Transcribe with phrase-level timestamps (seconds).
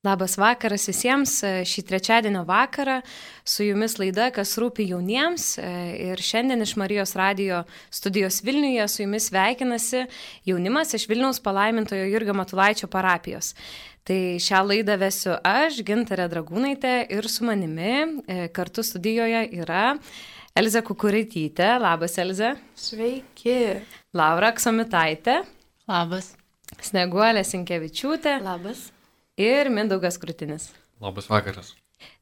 [0.00, 1.34] Labas vakaras visiems.
[1.68, 3.02] Šį trečiadienio vakarą
[3.44, 5.58] su jumis laida, kas rūpi jauniems.
[5.60, 7.58] Ir šiandien iš Marijos radio
[7.92, 10.06] studijos Vilniuje su jumis sveikinasi
[10.48, 13.50] jaunimas iš Vilniaus palaimintojo Jurgio Matulaičio parapijos.
[14.08, 19.82] Tai šią laidą vesiu aš, Gintarė Dragūnaitė ir su manimi e, kartu studijoje yra
[20.56, 21.74] Elze Kukuraitytė.
[21.84, 22.54] Labas, Elze.
[22.72, 23.58] Sveiki.
[24.16, 25.42] Laura Ksomitaitė.
[25.92, 26.32] Labas.
[26.80, 28.38] Sneguolė Sinkevičiūtė.
[28.46, 28.86] Labas
[29.38, 30.70] ir Mindaugas Krutinis.
[31.00, 31.74] Labas vakaras.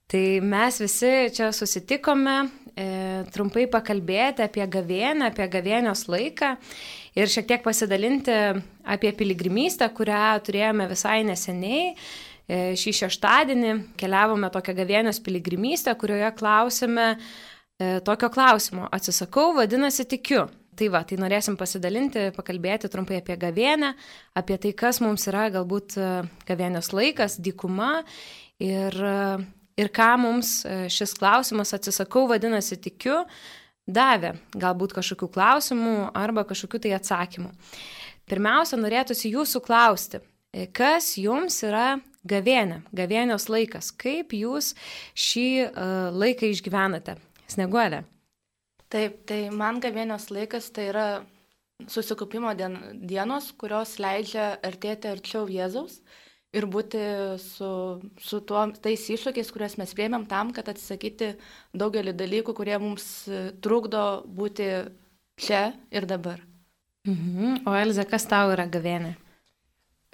[0.08, 2.36] Tai mes visi čia susitikome
[2.72, 2.86] e,
[3.34, 6.54] trumpai pakalbėti apie gavėnę, apie gavėnios laiką
[7.18, 8.38] ir šiek tiek pasidalinti
[8.88, 11.92] apie piligrimystę, kurią turėjome visai neseniai.
[12.48, 18.88] E, šį šeštadienį keliavome tokią gavėnios piligrimystę, kurioje klausėme e, tokio klausimo.
[18.88, 20.46] Atsisakau, vadinasi tikiu.
[20.78, 23.94] Tai va, tai norėsim pasidalinti, pakalbėti trumpai apie gavėnę,
[24.38, 26.08] apie tai, kas mums yra galbūt e,
[26.46, 28.04] gavėnios laikas, dykuma
[28.62, 29.16] ir, e,
[29.82, 33.24] ir ką mums e, šis klausimas atsisakau, vadinasi, tikiu,
[33.90, 34.36] davė.
[34.54, 37.50] Galbūt kažkokių klausimų arba kažkokių tai atsakymų.
[38.30, 40.20] Pirmiausia, norėtųsi jūsų klausti,
[40.76, 41.96] kas jums yra
[42.28, 44.76] gavėnė, gavėnios laikas, kaip jūs
[45.18, 45.48] šį
[46.14, 47.16] laiką išgyvenate?
[47.48, 48.04] Sneguolė.
[48.92, 51.08] Taip, tai man gavėnios laikas tai yra
[51.86, 56.00] susikupimo dien, dienos, kurios leidžia artėti arčiau Jėzaus
[56.56, 57.00] ir būti
[57.42, 57.70] su,
[58.24, 61.34] su tuo, tais iššūkiais, kuriuos mes priemėm tam, kad atsisakyti
[61.76, 63.28] daugelį dalykų, kurie mums
[63.62, 64.70] trukdo būti
[65.38, 66.40] čia ir dabar.
[67.08, 67.64] Mhm.
[67.68, 69.14] O Elze, kas tau yra gavėnė?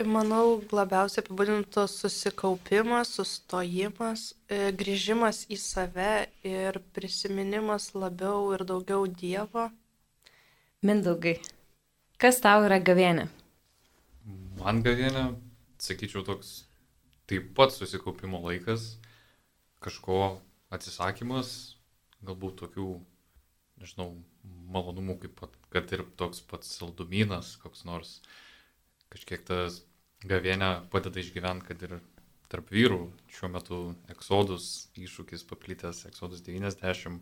[0.02, 9.68] Manau, labiausiai apibūdintų susikaupimas, sustojimas, e, grįžimas į save ir prisiminimas labiau ir daugiau Dievo.
[10.82, 11.36] Mindaugai,
[12.18, 13.28] kas tau yra gavienė?
[14.58, 15.38] Man gavienė,
[15.78, 16.64] sakyčiau, toks
[17.30, 18.96] taip pat susikaupimo laikas,
[19.78, 20.40] kažko
[20.74, 21.76] atsisakymas,
[22.26, 22.88] galbūt tokių,
[23.78, 24.16] nežinau,
[24.74, 28.18] malonumų, kaip pat, kad ir toks pats saldumynas, koks nors
[29.14, 29.82] kažkiek tas
[30.26, 31.98] gavienė padeda išgyventi, kad ir
[32.52, 33.80] tarp vyrų šiuo metu
[34.12, 37.20] eksodus iššūkis paplitęs, eksodus 90,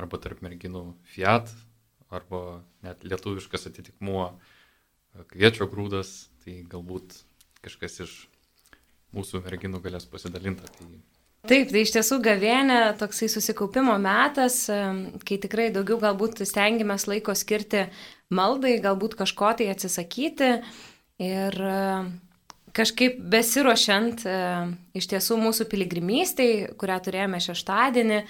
[0.00, 1.52] arba tarp merginų Fiat,
[2.14, 7.20] arba net lietuviškas atitikmuo e, kviečio grūdas, tai galbūt
[7.64, 8.14] kažkas iš
[9.14, 10.68] mūsų merginų galės pasidalinti.
[10.78, 10.88] Tai...
[11.44, 14.80] Taip, tai iš tiesų gavienė toksai susikaupimo metas, e,
[15.26, 17.86] kai tikrai daugiau galbūt stengiamės laiko skirti
[18.34, 20.56] maldai, galbūt kažko tai atsisakyti.
[21.22, 21.78] Ir e,
[22.74, 24.36] kažkaip besiuošiant e,
[24.98, 28.20] iš tiesų mūsų piligrimystėj, kurią turėjome šeštadienį,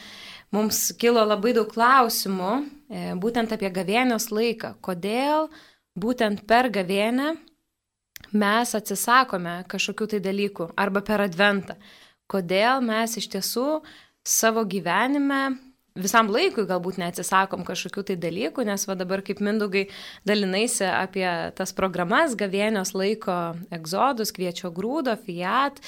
[0.53, 4.75] mums kilo labai daug klausimų e, būtent apie gavėnios laiką.
[4.85, 5.49] Kodėl
[5.97, 7.35] būtent per gavėnę
[8.37, 11.79] mes atsisakome kažkokių tai dalykų arba per adventą.
[12.29, 13.69] Kodėl mes iš tiesų
[14.25, 15.55] savo gyvenime
[15.95, 19.87] visam laikui galbūt neatsisakom kažkokių tai dalykų, nes va dabar kaip Mindaugai
[20.27, 25.79] dalinaisi apie tas programas, gavėnios laiko egzodus, kviečio grūdo, fiat,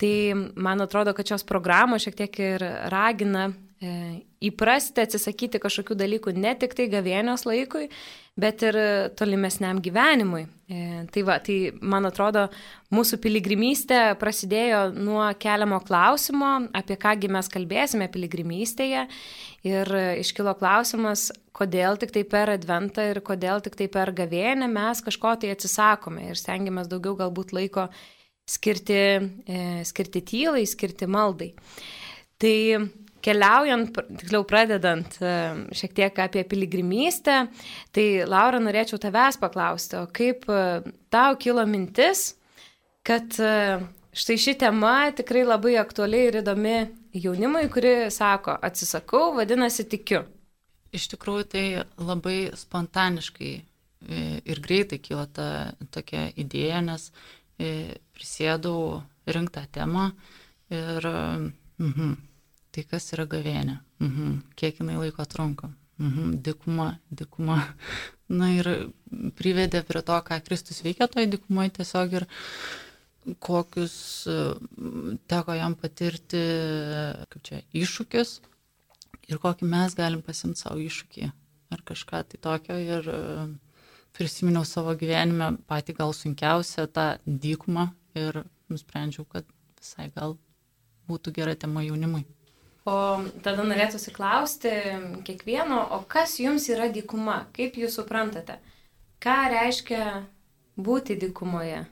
[0.00, 0.14] tai
[0.56, 6.56] man atrodo, kad šios programos šiek tiek ir ragina e, įprasti atsisakyti kažkokių dalykų ne
[6.58, 7.90] tik tai gavėnios laikui,
[8.40, 8.76] bet ir
[9.18, 10.46] tolimesniam gyvenimui.
[10.72, 12.46] E, tai va, tai man atrodo,
[12.94, 19.04] mūsų piligrimystė prasidėjo nuo keliamo klausimo, apie kągi mes kalbėsime piligrimystėje.
[19.68, 25.04] Ir iškilo klausimas, kodėl tik tai per adventą ir kodėl tik tai per gavėnę mes
[25.04, 27.90] kažko tai atsisakome ir stengiamės daugiau galbūt laiko
[28.48, 29.02] skirti,
[29.44, 31.52] e, skirti tylai, skirti maldai.
[32.42, 32.56] Tai
[33.22, 35.32] Keliaujant, tiksliau pradedant e,
[35.78, 37.36] šiek tiek apie piligrimystę,
[37.94, 40.62] tai Laura norėčiau tavęs paklausti, o kaip e,
[41.12, 42.32] tau kilo mintis,
[43.06, 43.78] kad e,
[44.18, 46.74] štai ši tema tikrai labai aktuali ir įdomi
[47.14, 50.24] jaunimui, kuri sako, atsisakau, vadinasi tikiu.
[50.92, 51.66] Iš tikrųjų tai
[52.02, 53.52] labai spontaniškai
[54.50, 57.06] ir greitai kilo ta tokia idėja, nes
[57.56, 58.98] prisėdau
[59.30, 60.08] rinktą temą
[60.74, 62.16] ir mhm,
[62.72, 63.78] Tai kas yra gavėnė?
[64.00, 64.36] Mhm.
[64.56, 65.72] Kiek jinai laiko trunka?
[66.00, 66.38] Mhm.
[66.42, 67.58] Dikuma, dikuma.
[68.40, 68.68] Na ir
[69.36, 72.26] privedė prie to, ką Kristus veikia toje dikumoje tiesiog ir
[73.44, 73.96] kokius
[74.26, 74.38] e,
[75.30, 76.40] teko jam patirti,
[77.28, 78.32] kaip čia, iššūkius
[79.30, 81.28] ir kokį mes galim pasimti savo iššūkį
[81.72, 82.78] ar kažką tai tokio.
[82.80, 83.20] Ir e,
[84.16, 88.42] prisiminiau savo gyvenime patį gal sunkiausią tą dykumą ir
[88.72, 89.46] nusprendžiau, kad
[89.80, 90.38] visai gal
[91.08, 92.24] būtų gera tema jaunimui.
[92.82, 92.94] O
[93.44, 94.70] tada norėtųsi klausti
[95.26, 97.44] kiekvieno, o kas jums yra dykuma?
[97.54, 98.56] Kaip jūs suprantate?
[99.22, 100.24] Ką reiškia
[100.74, 101.84] būti dykumoje?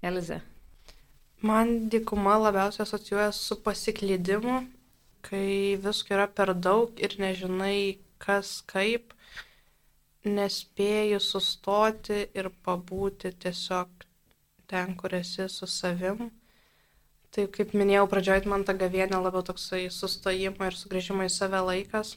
[0.00, 0.40] Elize.
[1.44, 4.62] Man dykuma labiausiai asocijuoja su pasiklydimu,
[5.24, 9.12] kai visko yra per daug ir nežinai, kas kaip,
[10.24, 14.08] nespėji sustoti ir pabūti tiesiog
[14.68, 16.28] ten, kur esi su savim.
[17.30, 22.16] Tai kaip minėjau pradžioj, man ta gavienė labiau toksai sustojimo ir sugrįžimo į save laikas.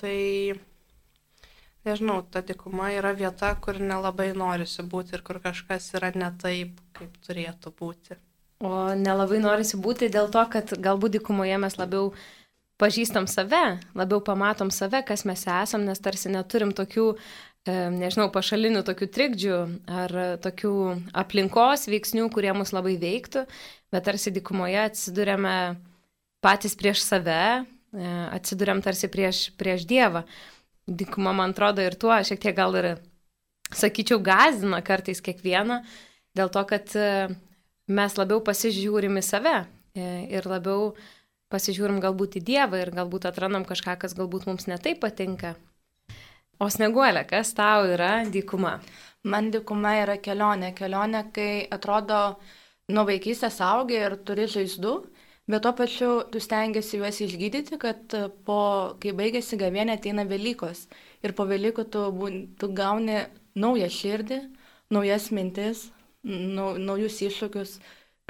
[0.00, 0.18] Tai
[1.88, 6.76] nežinau, ta dykuma yra vieta, kur nelabai norisi būti ir kur kažkas yra ne taip,
[6.98, 8.18] kaip turėtų būti.
[8.62, 12.12] O nelabai norisi būti dėl to, kad galbūt dykumoje mes labiau
[12.82, 17.18] pažįstam save, labiau pamatom save, kas mes esam, nes tarsi neturim tokių, e,
[17.70, 20.74] nežinau, pašalinių tokių trikdžių ar tokių
[21.14, 23.44] aplinkos veiksnių, kurie mus labai veiktų,
[23.92, 25.54] bet tarsi dykumoje atsidurėme
[26.42, 30.24] patys prieš save, e, atsidurėm tarsi prieš, prieš Dievą
[30.90, 32.88] dykuma, man atrodo, ir tuo šiek tiek gal ir,
[33.72, 35.80] sakyčiau, gazina kartais kiekvieną,
[36.36, 37.30] dėl to, kad e,
[37.86, 39.54] mes labiau pasižiūrim į save
[39.94, 40.96] e, ir labiau
[41.52, 45.54] pasižiūrim galbūt į Dievą ir galbūt atrandam kažką, kas galbūt mums netai patinka.
[46.62, 48.76] O sneguolė, kas tau yra dykuma?
[49.26, 50.68] Man dykuma yra kelionė.
[50.78, 52.18] Kelionė, kai atrodo
[52.94, 54.92] nuo vaikystės augi ir turi žaizdų,
[55.50, 58.60] bet tuo pačiu tu stengiasi juos išgydyti, kad e, po,
[59.02, 60.84] kai baigėsi gavienė, ateina Velykos.
[61.26, 62.06] Ir po Velykų tu,
[62.60, 63.18] tu gauni
[63.58, 64.42] naują širdį,
[64.94, 65.88] naujas mintis,
[66.22, 67.78] nau, naujus iššūkius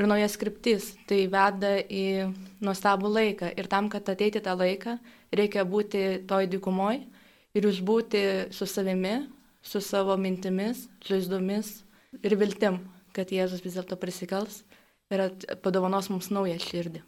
[0.01, 0.95] ir naujas kryptis.
[1.05, 2.33] Tai veda į
[2.65, 3.53] nuostabų laiką.
[3.61, 5.03] Ir tam, kad ateiti tą laiką,
[5.37, 7.05] reikia būti toj dykumoj
[7.57, 9.29] ir išbūti su savimi,
[9.63, 11.83] su savo mintimis, žaizdomis
[12.23, 12.81] ir viltim,
[13.13, 14.63] kad Jėzus vis dėlto prisikels
[15.13, 15.29] ir
[15.65, 17.03] padovanos mums naują širdį.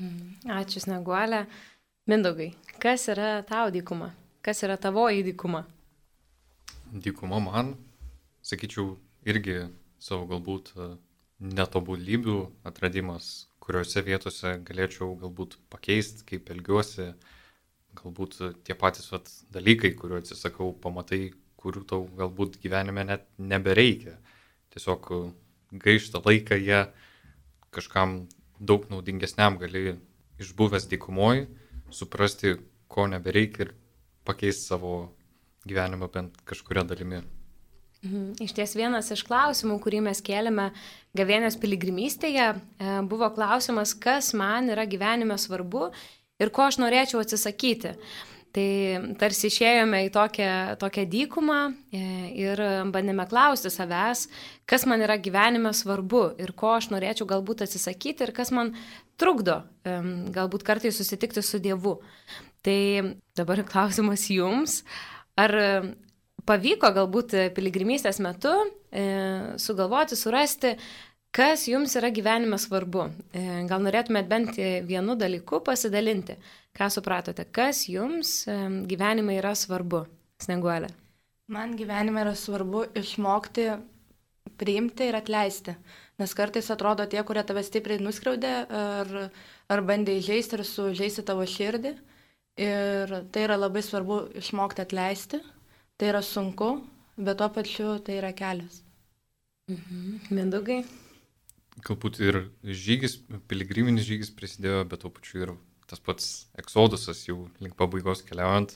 [0.00, 0.52] Mhm.
[0.58, 1.46] Ačiū, Sneguolė.
[2.06, 4.12] Mindaugai, kas yra tau dykuma?
[4.44, 5.64] Kas yra tavo įdykuma?
[7.02, 7.72] Dykuma man,
[8.46, 8.92] sakyčiau,
[9.26, 9.64] irgi
[9.98, 10.86] savo galbūt e,
[11.58, 12.36] netobulybių
[12.70, 17.08] atradimas, kuriuose vietose galėčiau galbūt pakeisti, kaip elgiuosi,
[17.98, 24.16] galbūt tie patys vat, dalykai, kuriuo atsisakau, pamatai, kurių tau galbūt gyvenime net nebereikia.
[24.74, 25.10] Tiesiog
[25.72, 26.84] gaištą laiką jie
[27.74, 28.26] kažkam
[28.60, 29.96] daug naudingesniam gali
[30.40, 31.46] išbuvęs dykumoje
[31.90, 32.56] suprasti,
[32.88, 33.72] ko nebereikia ir
[34.26, 34.92] pakeisti savo
[35.66, 37.22] gyvenimą bent kažkuria dalimi.
[38.04, 38.36] Mhm.
[38.44, 40.70] Iš ties vienas iš klausimų, kurį mes kėlėme
[41.16, 45.88] Gavienės piligrimystėje, e, buvo klausimas, kas man yra gyvenime svarbu
[46.42, 47.96] ir ko aš norėčiau atsisakyti.
[48.56, 48.68] Tai
[49.20, 51.58] tarsi išėjome į tokią, tokią dykumą
[51.92, 52.04] e,
[52.40, 54.22] ir bandėme klausti savęs,
[54.64, 58.72] kas man yra gyvenime svarbu ir ko aš norėčiau galbūt atsisakyti ir kas man
[59.20, 61.98] trukdo galbūt kartais susitikti su Dievu.
[62.64, 62.80] Tai
[63.36, 64.80] dabar klausimas jums,
[65.36, 65.52] ar
[66.48, 69.04] pavyko galbūt piligrimystės metu e,
[69.60, 70.76] sugalvoti, surasti
[71.36, 73.10] Kas jums yra gyvenime svarbu?
[73.36, 74.54] E, gal norėtumėt bent
[74.88, 76.38] vienu dalyku pasidalinti?
[76.72, 77.44] Ką supratote?
[77.44, 78.54] Kas jums e,
[78.88, 80.06] gyvenime yra svarbu?
[80.40, 80.88] Sneguolė.
[81.52, 83.68] Man gyvenime yra svarbu išmokti
[84.56, 85.76] priimti ir atleisti.
[86.16, 89.14] Nes kartais atrodo tie, kurie tave stipriai nuskriaudė ar,
[89.68, 91.98] ar bandė įžeisti ir sužeisti tavo širdį.
[92.64, 95.44] Ir tai yra labai svarbu išmokti atleisti.
[96.00, 96.78] Tai yra sunku,
[97.20, 98.80] bet tuo pačiu tai yra kelias.
[99.68, 100.32] Mhm.
[100.32, 100.84] Mindaugai
[101.84, 103.18] galbūt ir žygis,
[103.50, 105.52] piligriminis žygis prisidėjo, bet tuo pačiu ir
[105.90, 108.74] tas pats eksodusas jau link pabaigos keliaujant,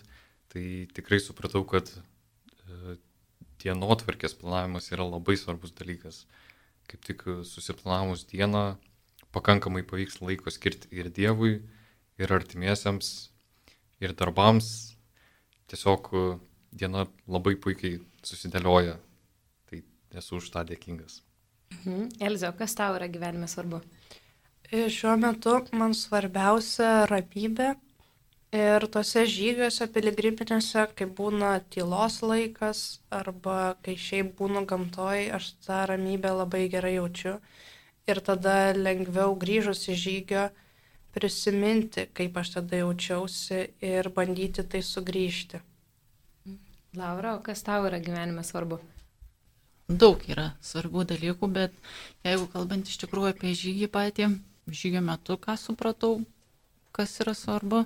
[0.52, 0.64] tai
[0.94, 2.96] tikrai supratau, kad e,
[3.62, 6.24] dienotvarkės planavimas yra labai svarbus dalykas.
[6.90, 8.76] Kaip tik susiplanavus dieną,
[9.34, 11.60] pakankamai pavyks laiko skirti ir Dievui,
[12.20, 13.30] ir artimiesiems,
[14.02, 14.96] ir darbams.
[15.70, 16.24] Tiesiog e,
[16.74, 18.98] diena labai puikiai susidėlioja.
[19.70, 19.82] Tai
[20.20, 21.20] esu už tą dėkingas.
[21.74, 22.08] Mhm.
[22.20, 23.80] Elzio, kas tau yra gyvenime svarbu?
[24.70, 27.72] Šiuo metu man svarbiausia ramybė
[28.54, 35.80] ir tose žygiuose piligriminėse, kai būna tylos laikas arba kai šiaip būnu gamtoj, aš tą
[35.90, 37.38] ramybę labai gerai jaučiu.
[38.10, 40.44] Ir tada lengviau grįžus į žygio
[41.14, 45.62] prisiminti, kaip aš tada jaučiausi ir bandyti tai sugrįžti.
[46.98, 48.80] Laura, o kas tau yra gyvenime svarbu?
[49.90, 51.74] Daug yra svarbių dalykų, bet
[52.26, 54.28] jeigu kalbant iš tikrųjų apie žygį patį,
[54.70, 56.20] žygio metu, ką supratau,
[56.94, 57.84] kas yra svarbu,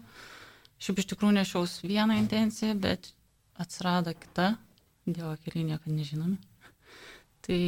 [0.82, 3.12] šiaip iš tikrųjų nešiaus vieną intenciją, bet
[3.60, 4.54] atsirado kita,
[5.04, 6.38] Dievo keliai niekada nežinomi.
[7.44, 7.58] Tai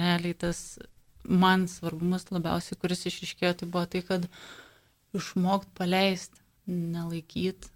[0.00, 0.78] realiai tas
[1.28, 4.24] man svarbumas labiausiai, kuris išriškėjo, tai buvo tai, kad
[5.12, 7.68] išmokt paleisti, nelaikyti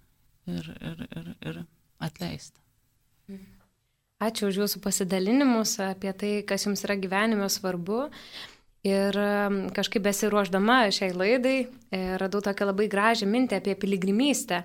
[0.49, 1.61] ir, ir, ir, ir
[2.01, 2.57] atleisti.
[4.23, 8.05] Ačiū už Jūsų pasidalinimus apie tai, kas Jums yra gyvenime svarbu.
[8.85, 9.17] Ir
[9.73, 14.59] kažkaip besiruoždama šiai laidai e, radau tokią labai gražią mintį apie piligrimystę,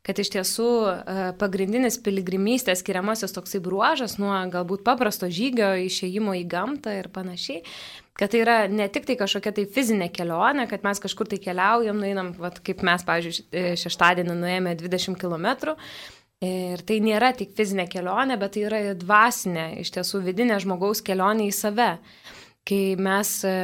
[0.00, 0.94] kad iš tiesų e,
[1.36, 7.60] pagrindinis piligrimystės skiriamasis toksai bruožas nuo galbūt paprasto žygio išėjimo į gamtą ir panašiai,
[8.16, 12.00] kad tai yra ne tik tai kažkokia tai fizinė kelionė, kad mes kažkur tai keliaujam,
[12.00, 15.76] nueinam, vat, kaip mes, pavyzdžiui, šeštadienį nuėjome 20 km.
[16.44, 21.46] Ir tai nėra tik fizinė kelionė, bet tai yra dvasinė, iš tiesų vidinė žmogaus kelionė
[21.48, 21.94] į save
[22.66, 23.54] kai mes e,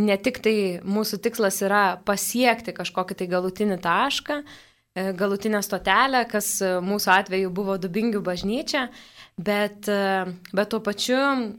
[0.00, 0.56] ne tik tai
[0.86, 7.52] mūsų tikslas yra pasiekti kažkokį tai galutinį tašką, e, galutinę stotelę, kas e, mūsų atveju
[7.54, 8.88] buvo Dubingių bažnyčia,
[9.38, 9.86] bet,
[10.50, 11.18] bet tuo pačiu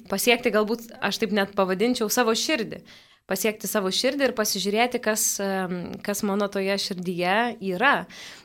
[0.09, 2.81] pasiekti galbūt, aš taip net pavadinčiau, savo širdį.
[3.29, 5.25] Pasiekti savo širdį ir pasižiūrėti, kas,
[6.05, 7.35] kas mano toje širdyje
[7.69, 7.93] yra.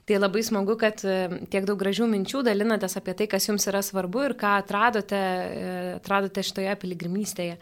[0.05, 4.27] Tai labai smagu, kad tiek daug gražių minčių dalinatės apie tai, kas jums yra svarbu
[4.27, 5.23] ir ką atradote,
[5.97, 7.57] atradote šitoje piligrimystėje.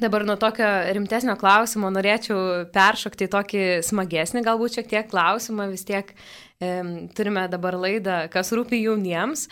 [0.00, 5.86] Dabar nuo tokio rimtesnio klausimo norėčiau peršokti į tokį smagesnį galbūt šiek tiek klausimą, vis
[5.86, 6.72] tiek e,
[7.16, 9.46] turime dabar laidą, kas rūpi jauniems.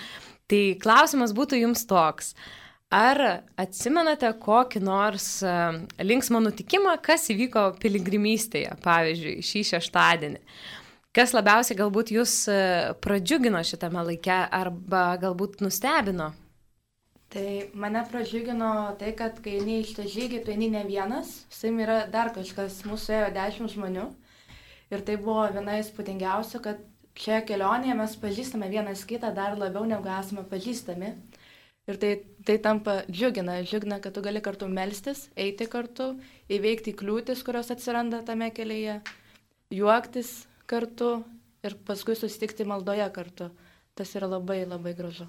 [0.51, 2.35] Tai klausimas būtų jums toks.
[2.93, 3.21] Ar
[3.59, 5.53] atsimenate kokį nors e,
[6.05, 10.41] linksmą nutikimą, kas įvyko piligrimystėje, pavyzdžiui, šį šeštadienį?
[11.15, 12.59] Kas labiausiai galbūt jūs e,
[13.03, 16.33] pradžiugino šitame laike arba galbūt nustebino?
[17.35, 21.67] Tai mane pradžiugino tai, kad kai eini iš tą žygį, tu eini ne vienas, su
[21.67, 24.05] jim yra dar kažkas, mūsų ėjo dešimt žmonių.
[24.95, 26.83] Ir tai buvo viena įspūdingiausių, kad
[27.19, 31.11] šioje kelionėje mes pažįstame vienas kitą dar labiau negu esame pažįstami.
[31.85, 32.13] Ir tai,
[32.49, 36.15] tai tampa džiugina, džiugina, kad tu gali kartu melstis, eiti kartu,
[36.49, 39.03] įveikti kliūtis, kurios atsiranda tame kelyje,
[39.75, 40.33] juoktis
[40.71, 41.19] kartu
[41.65, 43.51] ir paskui susitikti maldoje kartu.
[43.95, 45.29] Tas yra labai labai gražu.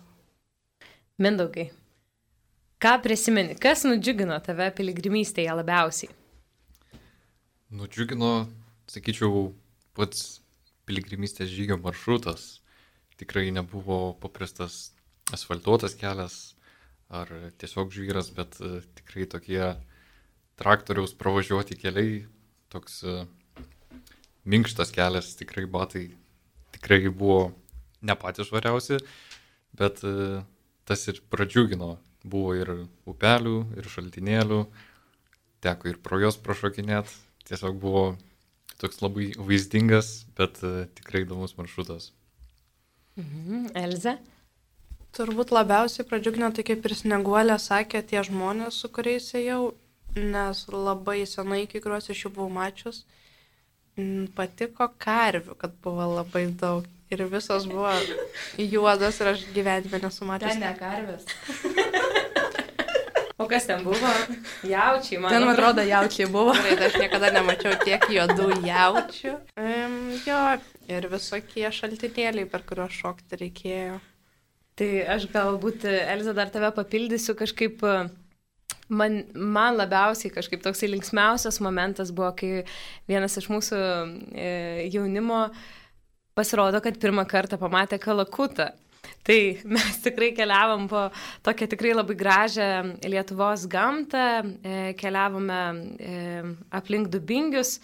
[1.22, 1.68] Mindaugai,
[2.86, 6.12] Ką prisimeni, kas nudžiugino tave piligrimystėje labiausiai?
[7.74, 8.50] Nudžiugino,
[8.92, 9.48] sakyčiau,
[9.96, 10.42] pats
[10.86, 12.60] piligrimystės žygio maršrutas.
[13.16, 14.92] Tikrai nebuvo paprastas
[15.34, 16.56] asfaltuotas kelias
[17.10, 17.30] ar
[17.62, 19.62] tiesiog žvyras, bet e, tikrai tokie
[20.60, 22.24] traktoriaus pravažiuoti keliai,
[22.74, 23.16] toks e,
[24.46, 26.08] minkštas kelias, tikrai batai
[26.76, 27.54] tikrai buvo
[28.06, 29.00] ne patys švariausi,
[29.78, 30.42] bet e,
[30.86, 32.70] tas ir pradžiugino Buvo ir
[33.06, 34.64] upelių, ir šaltinėlių,
[35.62, 37.12] teko ir pro juos prašokinėt.
[37.46, 38.16] Tiesiog buvo
[38.82, 40.58] toks labai vaizdingas, bet
[40.98, 42.10] tikrai įdomus maršrutas.
[43.22, 43.68] Mhm.
[43.78, 44.16] Elze?
[45.16, 49.70] Turbūt labiausiai pradžiugino tai, kaip ir sneguolė sakė, tie žmonės, su kuriais ėjau,
[50.16, 53.06] nes labai senai kai kuriuos iš jų buvau mačius.
[54.36, 56.90] Patiko karvių, kad buvo labai daug.
[57.14, 57.94] Ir visos buvo
[58.58, 60.58] juodos ir aš gyvenime nesu matęs.
[60.58, 61.24] Ten ne karvės.
[63.38, 64.10] O kas ten buvo?
[64.64, 65.32] Jaučiai, man.
[65.32, 66.54] Ten, man atrodo, jaučiai buvo.
[66.56, 69.34] Gerai, aš niekada nemačiau tiek juodų jaučių.
[69.60, 70.42] Um, jo,
[70.88, 74.00] ir visokie šaltinėliai, per kuriuos šokti reikėjo.
[74.76, 77.84] Tai aš galbūt, Elza, dar tave papildysiu kažkaip.
[78.86, 82.66] Man, man labiausiai kažkaip toksai linksmiausias momentas buvo, kai
[83.10, 83.80] vienas iš mūsų
[84.38, 84.50] e,
[84.94, 85.48] jaunimo
[86.38, 88.68] pasirodo, kad pirmą kartą pamatė kalakutą.
[89.26, 89.38] Tai
[89.78, 91.08] mes tikrai keliavom po
[91.46, 92.68] tokią tikrai labai gražią
[93.10, 95.62] Lietuvos gamtą, e, keliavome
[95.98, 96.20] e,
[96.78, 97.80] aplink Dubingius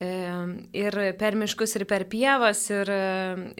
[0.00, 2.88] ir per miškus, ir per pievas, ir,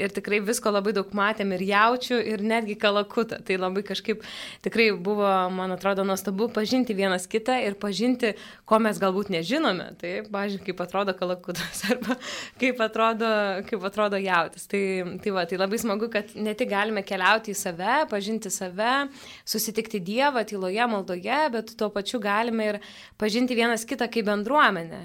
[0.00, 3.42] ir tikrai visko labai daug matėm, ir jaučių, ir netgi kalakutą.
[3.44, 4.25] Tai labai kažkaip
[4.64, 8.32] tikrai buvo, man atrodo, nuostabu pažinti vienas kitą ir pažinti,
[8.64, 9.90] ko mes galbūt nežinome.
[10.00, 12.16] Tai, pažiūrėjau, kaip atrodo kalakutas arba
[12.61, 13.30] kaip atrodo,
[13.68, 14.64] kaip atrodo jautis.
[14.70, 14.82] Tai,
[15.20, 19.11] tai, va, tai labai smagu, kad ne tik galime keliauti į save, pažinti save,
[19.44, 22.80] susitikti Dievą tyloje, maldoje, bet tuo pačiu galime ir
[23.20, 25.04] pažinti vienas kitą kaip bendruomenę.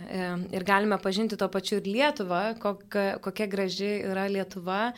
[0.56, 4.94] Ir galime pažinti pažinti to pačiu ir Lietuvą, kokia, kokia graži yra Lietuva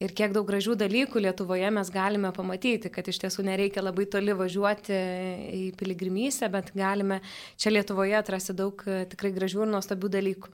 [0.00, 4.32] ir kiek daug gražių dalykų Lietuvoje mes galime pamatyti, kad iš tiesų nereikia labai toli
[4.32, 7.20] važiuoti į piligrimystę, bet galime
[7.56, 8.78] čia Lietuvoje atrasti daug
[9.10, 10.52] tikrai gražių ir nuostabių dalykų.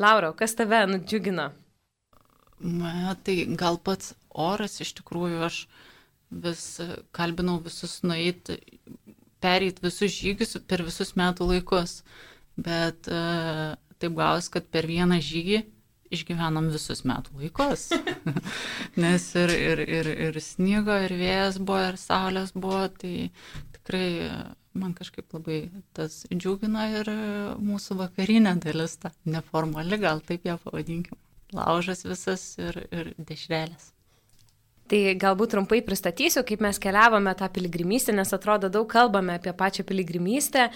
[0.00, 1.50] Laura, kas tave nudžiugino?
[2.60, 5.66] Na, tai gal pats oras iš tikrųjų aš
[6.30, 6.80] vis
[7.12, 8.56] kalbinau visus nueiti,
[9.40, 12.02] pereit visus žygius per visus metų laikus.
[12.60, 15.60] Bet uh, taip gavos, kad per vieną žygį
[16.10, 17.88] išgyvenom visus metų laikus.
[19.02, 23.30] Nes ir, ir, ir, ir snygo, ir vėjas buvo, ir saulės buvo, tai
[23.76, 24.08] tikrai
[24.80, 25.60] man kažkaip labai
[25.96, 27.10] tas džiugina ir
[27.62, 31.18] mūsų vakarinė dalis, ta neformali, gal taip ją pavadinkim.
[31.54, 33.90] Laužas visas ir, ir dešrelės.
[34.90, 39.84] Tai galbūt trumpai pristatysiu, kaip mes keliavome tą piligrimystę, nes atrodo daug kalbame apie pačią
[39.86, 40.66] piligrimystę.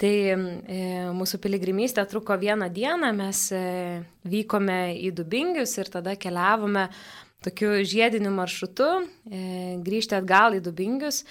[0.00, 0.36] Tai e,
[1.16, 3.64] mūsų piligrimystė truko vieną dieną, mes e,
[4.28, 6.90] vykome į Dubingius ir tada keliavome
[7.44, 8.90] tokiu žiediniu maršrutu,
[9.32, 9.42] e,
[9.84, 11.24] grįžti atgal į Dubingius.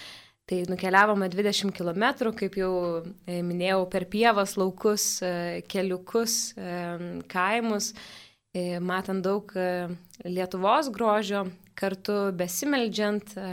[0.49, 6.73] Tai nukeliavome 20 km, kaip jau e, minėjau, per pievas, laukus, e, keliukus, e,
[7.31, 7.93] kaimus,
[8.85, 9.49] matant daug
[10.29, 11.39] Lietuvos grožio,
[11.75, 13.47] kartu besimeldžiant, e,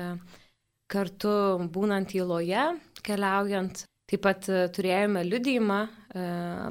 [0.90, 1.32] kartu
[1.72, 2.66] būnant įloje,
[3.06, 3.84] keliaujant.
[4.10, 6.24] Taip pat e, turėjome liudijimą, e,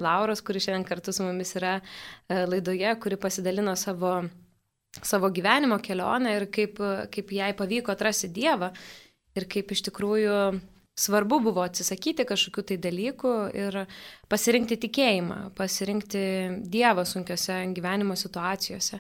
[0.04, 1.78] Lauros, kuri šiandien kartu su mumis yra
[2.30, 4.18] laidoje, kuri pasidalino savo,
[5.02, 6.82] savo gyvenimo kelionę ir kaip,
[7.14, 8.74] kaip jai pavyko atrasti Dievą
[9.38, 10.36] ir kaip iš tikrųjų
[11.00, 13.78] svarbu buvo atsisakyti kažkokių tai dalykų ir
[14.32, 16.24] pasirinkti tikėjimą, pasirinkti
[16.74, 19.00] Dievą sunkiose gyvenimo situacijose.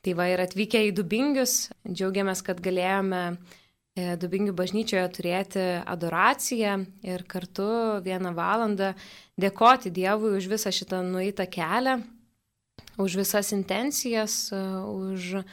[0.00, 7.26] Tai va ir atvykę į Dubingius, džiaugiamės, kad galėjome e, Dubingių bažnyčioje turėti adoraciją ir
[7.28, 7.66] kartu
[8.06, 8.94] vieną valandą
[9.40, 11.98] dėkoti Dievui už visą šitą nueitą kelią,
[12.96, 15.44] už visas intencijas, e, už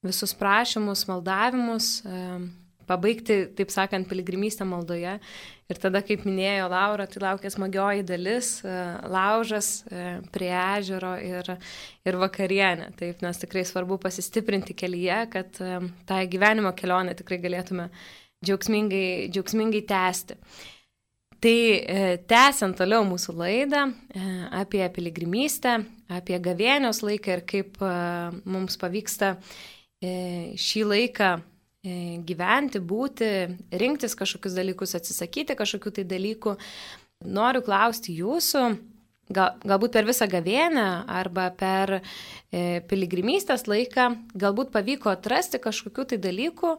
[0.00, 2.24] visus prašymus, maldavimus, e,
[2.88, 5.18] pabaigti, taip sakant, piligrimystę maldoje.
[5.70, 8.72] Ir tada, kaip minėjo Laura, tai laukia smagioji dalis e,-
[9.14, 11.46] laužas e, prie ežero ir,
[12.02, 12.88] ir vakarienė.
[12.98, 17.86] Taip, nes tikrai svarbu pasistiprinti kelyje, kad e, tą gyvenimo kelionę tikrai galėtume
[18.42, 20.38] džiaugsmingai, džiaugsmingai tęsti.
[21.40, 21.56] Tai
[22.28, 23.86] tęsiant toliau mūsų laidą
[24.58, 25.78] apie piligrimystę,
[26.12, 27.78] apie gavėnios laiką ir kaip
[28.44, 29.30] mums pavyksta
[30.04, 31.30] šį laiką
[31.80, 33.28] gyventi, būti,
[33.72, 36.56] rinktis kažkokius dalykus, atsisakyti kažkokių tai dalykų.
[37.24, 38.64] Noriu klausti jūsų,
[39.32, 46.20] gal, galbūt per visą gavėnę arba per e, piligrimystės laiką, galbūt pavyko atrasti kažkokių tai
[46.20, 46.74] dalykų,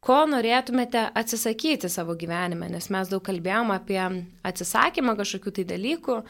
[0.00, 4.00] ko norėtumėte atsisakyti savo gyvenime, nes mes daug kalbėjom apie
[4.46, 6.22] atsisakymą kažkokių tai dalykų,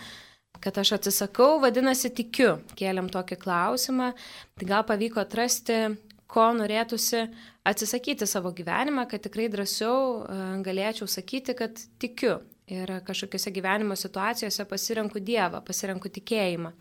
[0.61, 4.13] kad aš atsisakau, vadinasi, tikiu, kėlėm tokį klausimą,
[4.59, 5.85] tai gal pavyko atrasti
[6.31, 7.25] ko norėtųsi
[7.67, 12.39] atsisakyti savo gyvenimą, kad tikrai drąsiau e, galėčiau sakyti, kad tikiu
[12.71, 16.73] ir kažkokiose gyvenimo situacijose pasirenku Dievą, pasirenku tikėjimą.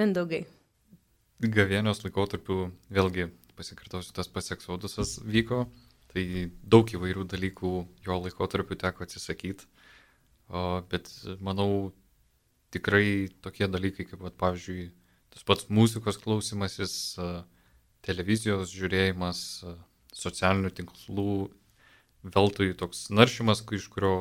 [0.00, 0.44] Mindaugai.
[1.40, 5.64] Gavėnios laikotarpiu vėlgi pasikartosiu, tas pasieksaudusas vyko,
[6.12, 7.72] tai daug įvairių dalykų
[8.04, 9.68] jo laikotarpiu teko atsisakyti,
[10.92, 11.08] bet
[11.40, 11.92] manau
[12.74, 14.90] tikrai tokie dalykai kaip, at, pavyzdžiui,
[15.32, 17.40] tas pats muzikos klausimasis, uh,
[18.06, 19.40] televizijos žiūrėjimas,
[20.16, 21.32] socialinių tinklų
[22.34, 24.14] veltui toks naršymas, iš kurio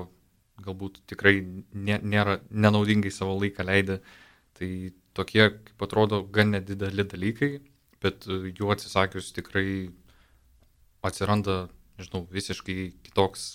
[0.64, 1.40] galbūt tikrai
[1.74, 4.00] nė, nėra nenaudingai savo laiką leidė.
[4.60, 4.70] Tai
[5.16, 7.52] tokie, kaip atrodo, gan nedideli dalykai,
[8.04, 9.92] bet jų atsisakius tikrai
[11.06, 13.54] atsiranda, nežinau, visiškai kitoks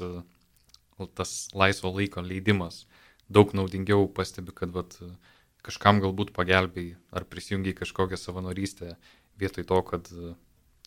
[1.18, 2.84] tas laisvo laiko leidimas.
[3.28, 4.96] Daug naudingiau pastebi, kad vat,
[5.64, 8.94] kažkam galbūt pagelbėjai ar prisijungiai kažkokią savanorystę
[9.40, 10.10] vietoj to, kad,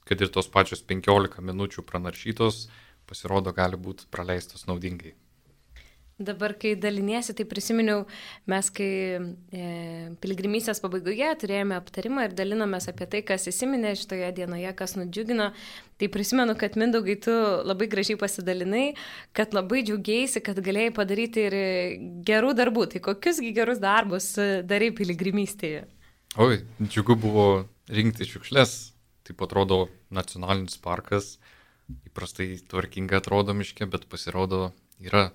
[0.07, 2.67] kad ir tos pačios 15 minučių pranaršytos
[3.07, 5.15] pasirodo gali būti praleistos naudingai.
[6.17, 7.99] Dabar, kai daliniesi, tai prisiminiau,
[8.49, 9.67] mes kai e,
[10.17, 15.51] piligrimystės pabaigoje turėjome aptarimą ir dalinomės apie tai, kas įsiminė šitoje dienoje, kas nudžiugino.
[16.01, 17.35] Tai prisimenu, kad Mindaugai tu
[17.69, 18.87] labai gražiai pasidalinai,
[19.37, 21.57] kad labai džiaugiaisi, kad galėjai padaryti ir
[22.25, 22.89] gerų darbų.
[22.95, 24.33] Tai kokiusgi gerus darbus
[24.65, 25.85] darai piligrimystėje?
[26.41, 27.47] Oi, džiugu buvo
[27.91, 28.75] rinkti šiukšlės.
[29.27, 31.35] Taip atrodo nacionalinis parkas,
[32.07, 34.71] įprastai tvarkingai atrodo miške, bet pasirodo
[35.03, 35.29] yra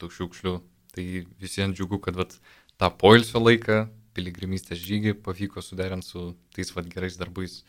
[0.00, 0.54] tų šiukšlių.
[0.92, 1.04] Tai
[1.40, 2.34] visiems džiugu, kad vat,
[2.80, 6.24] tą poilsio laiką, piligrimystės žygį pavyko suderinti su
[6.56, 7.62] tais vat gerais darbais.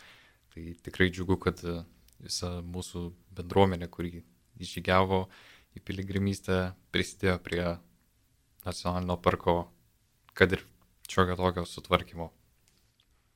[0.53, 1.61] Tai tikrai džiugu, kad
[2.19, 3.05] visa mūsų
[3.37, 4.23] bendruomenė, kuri
[4.59, 5.21] išžygiavo
[5.77, 7.63] į piligrimystę, prisidėjo prie
[8.65, 9.59] nacionalinio parko,
[10.33, 10.65] kad ir
[11.09, 12.31] šiokio tokio sutvarkymo.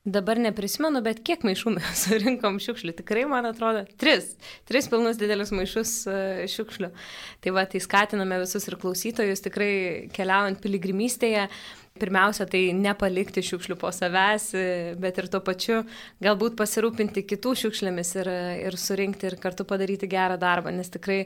[0.03, 2.91] Dabar neprisimenu, bet kiek maišų mes surinkom šiukšlių.
[2.97, 4.33] Tikrai, man atrodo, tris.
[4.67, 6.17] Tris pilnus didelius maišus e,
[6.51, 6.89] šiukšlių.
[7.39, 9.71] Tai va, tai skatiname visus ir klausytojus tikrai
[10.11, 11.47] keliaujant piligrimystėje.
[12.03, 14.67] Pirmiausia, tai nepalikti šiukšlių po savęs, e,
[14.99, 15.79] bet ir tuo pačiu
[16.25, 18.33] galbūt pasirūpinti kitų šiukšlėmis ir,
[18.67, 21.21] ir surinkti ir kartu padaryti gerą darbą, nes tikrai,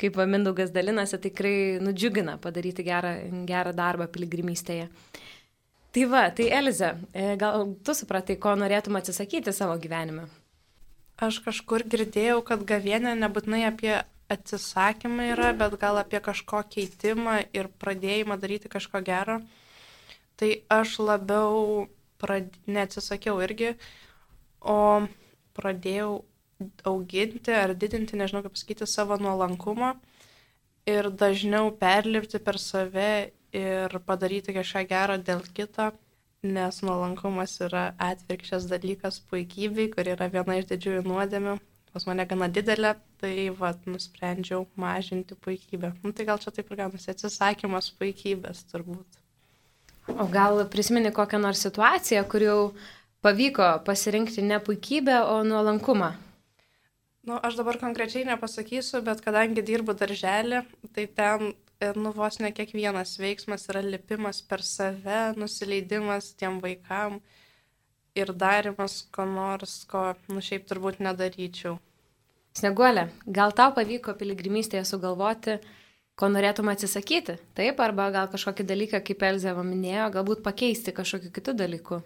[0.00, 4.90] kaip Mindaugas dalinasi, tikrai nudžiugina padaryti gerą, gerą darbą piligrimystėje.
[5.90, 10.28] Tai va, tai Eliza, e, gal tu supratai, ko norėtum atsisakyti savo gyvenime?
[11.18, 13.96] Aš kažkur girdėjau, kad gavienė nebūtinai apie
[14.30, 19.40] atsisakymą yra, bet gal apie kažko keitimą ir pradėjimą daryti kažko gero.
[20.38, 21.88] Tai aš labiau
[22.22, 22.54] prad...
[22.70, 23.74] neatsisakiau irgi,
[24.62, 25.08] o
[25.58, 26.20] pradėjau
[26.86, 29.96] auginti ar didinti, nežinau kaip pasakyti, savo nuolankumą
[30.88, 33.10] ir dažniau perlipti per save
[33.52, 35.90] ir padaryti kažką gero dėl kito,
[36.42, 41.58] nes nuolankumas yra atvirkščias dalykas puikybei, kur yra viena iš didžiųjų nuodėmių.
[41.90, 45.90] Pas mane gana didelė, tai vad nusprendžiau mažinti puikybę.
[46.04, 49.18] Nu, tai gal čia taip ir gaunasi atsisakymas puikybės turbūt.
[50.14, 52.58] O gal prisimeni kokią nors situaciją, kur jau
[53.26, 56.12] pavyko pasirinkti ne puikybę, o nuolankumą?
[57.26, 60.62] Nu, aš dabar konkrečiai nepasakysiu, bet kadangi dirbu darželį,
[60.94, 61.52] tai ten,
[61.96, 67.20] nu, vos ne kiekvienas veiksmas yra lipimas per save, nusileidimas tiem vaikam
[68.18, 71.78] ir darimas ko nors, ko, nu, šiaip turbūt nedaryčiau.
[72.58, 75.60] Sneguolė, gal tau pavyko piligrimystėje sugalvoti,
[76.18, 77.38] ko norėtum atsisakyti?
[77.56, 82.00] Taip, arba gal kažkokį dalyką, kaip Elzeva minėjo, galbūt pakeisti kažkokiu kitu dalyku?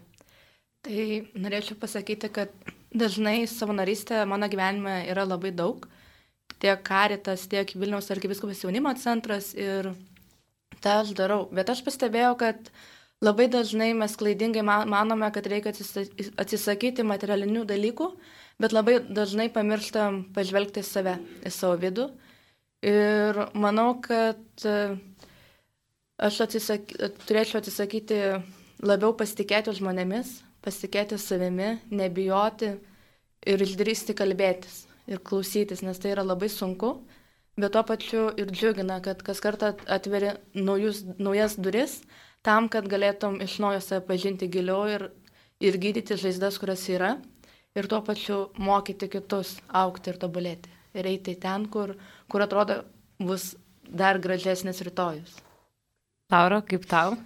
[0.85, 1.05] Tai
[1.41, 2.53] norėčiau pasakyti, kad
[2.93, 5.89] dažnai savanorystė mano gyvenime yra labai daug.
[6.65, 9.91] Tiek Karitas, tiek Vilniaus arkiviskupės jaunimo centras ir
[10.85, 11.45] tą aš darau.
[11.53, 12.71] Bet aš pastebėjau, kad
[13.25, 15.75] labai dažnai mes klaidingai manome, kad reikia
[16.41, 18.09] atsisakyti materialinių dalykų,
[18.61, 22.09] bet labai dažnai pamirštam pažvelgti į save, į savo vidų.
[22.85, 24.79] Ir manau, kad e,
[26.21, 28.19] aš atsisaky, turėčiau atsisakyti
[28.85, 32.75] labiau pasitikėti žmonėmis, pasitikėti savimi, nebijoti
[33.49, 36.95] ir išdrysti kalbėtis ir klausytis, nes tai yra labai sunku,
[37.61, 42.01] bet tuo pačiu ir džiugina, kad kas kartą atveri naujus, naujas duris
[42.45, 45.09] tam, kad galėtum iš naujo save pažinti giliau ir,
[45.61, 47.15] ir gydyti žaizdas, kurias yra,
[47.75, 50.73] ir tuo pačiu mokyti kitus aukti ir tobulėti.
[50.95, 51.97] Ir eiti ten, kur,
[52.31, 52.85] kur atrodo
[53.19, 53.55] bus
[53.89, 55.41] dar gražesnis rytojus.
[56.31, 57.17] Laura, kaip tau?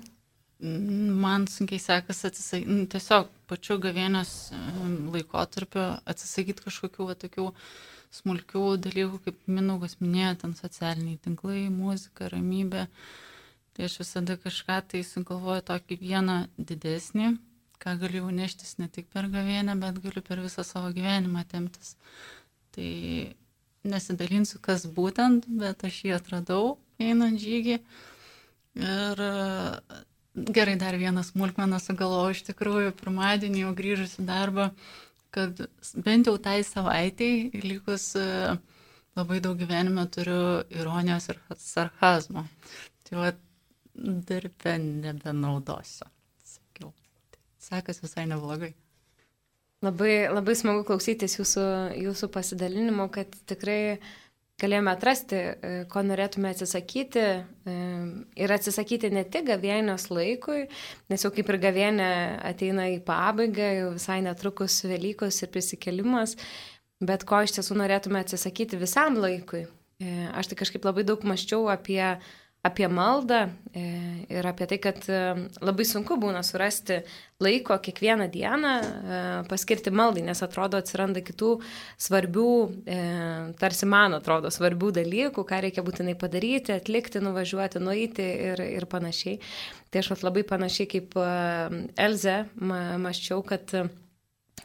[0.59, 4.31] Man sunkiai sekasi atsisakyti, nu, tiesiog pačiu gavienės
[5.15, 7.45] laikotarpiu atsisakyti kažkokių va, tokių
[8.19, 12.89] smulkių dalykų, kaip Minaugas minėjo, ten socialiniai tinklai, muzika, ramybė.
[13.77, 17.31] Tai aš visada kažką tai sugalvoju tokį vieną didesnį,
[17.79, 21.95] ką galiu neštis ne tik per gavienę, bet galiu per visą savo gyvenimą temtis.
[22.75, 22.91] Tai
[23.87, 27.79] nesidalinsiu, kas būtent, bet aš jį atradau einant žygį.
[28.83, 29.27] Ir
[30.47, 34.69] Gerai, dar vieną smulkmeną sugalvojau iš tikrųjų, pirmadienį jau grįžus į darbą,
[35.35, 35.63] kad
[36.05, 38.27] bent jau tai savaitėjai, likus e,
[39.19, 42.45] labai daug gyvenime turiu ironijos ir sarkazmo.
[43.09, 43.33] Tai va,
[44.29, 46.07] darbę nebenaudosiu.
[46.45, 46.93] Sakiau.
[47.63, 48.75] Sekas visai neblogai.
[49.83, 51.67] Labai, labai smagu klausytis jūsų,
[52.05, 54.09] jūsų pasidalinimo, kad tikrai uh,
[54.59, 57.77] galėjome atrasti, e, ko norėtume atsisakyti e,
[58.43, 60.67] ir atsisakyti ne tik gavienios laikui,
[61.11, 62.11] nes jau kaip ir gavienė
[62.51, 66.37] ateina į pabaigą, jau visai netrukus Velykos ir prisikelimas,
[66.99, 69.67] bet ko iš tiesų norėtume atsisakyti visam laikui.
[70.03, 72.03] E, aš tai kažkaip labai daug maščiau apie
[72.63, 73.35] apie maldą
[73.75, 73.83] e,
[74.35, 75.19] ir apie tai, kad e,
[75.63, 76.99] labai sunku būna surasti
[77.43, 81.53] laiko kiekvieną dieną e, paskirti maldai, nes atrodo atsiranda kitų
[82.09, 82.49] svarbių,
[83.61, 89.39] tarsi man atrodo, svarbių dalykų, ką reikia būtinai padaryti, atlikti, nuvažiuoti, nueiti ir, ir panašiai.
[89.89, 93.73] Tai aš labai panašiai kaip Elze maščiau, kad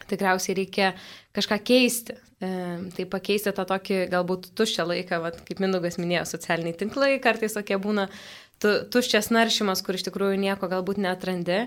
[0.09, 0.93] tikriausiai reikia
[1.35, 2.15] kažką keisti.
[2.43, 2.49] E,
[2.95, 7.77] tai pakeisti tą tokį galbūt tuščią laiką, vat, kaip Minugas minėjo, socialiniai tinklai kartais tokie
[7.79, 8.09] būna
[8.59, 11.63] tu, tuščias naršymas, kur iš tikrųjų nieko galbūt netrandi,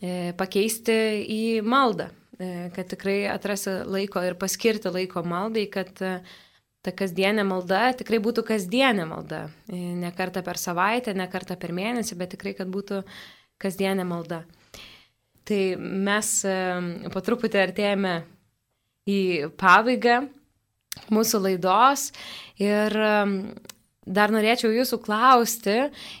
[0.00, 0.96] e, pakeisti
[1.32, 6.18] į maldą, e, kad tikrai atrasi laiko ir paskirti laiko maldai, kad e,
[6.82, 9.46] ta kasdienė malda tikrai būtų kasdienė malda.
[9.70, 13.02] E, ne kartą per savaitę, ne kartą per mėnesį, bet tikrai, kad būtų
[13.62, 14.42] kasdienė malda.
[15.48, 16.28] Tai mes
[17.10, 18.14] po truputį artėjame
[19.10, 19.20] į
[19.58, 20.20] pabaigą
[21.10, 22.10] mūsų laidos
[22.62, 22.94] ir
[24.06, 25.76] dar norėčiau jūsų klausti,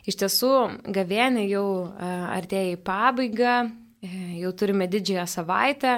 [0.06, 0.52] iš tiesų
[0.94, 3.56] gavėnė jau e, artėja į pabaigą,
[4.02, 5.96] e, jau turime didžiąją savaitę,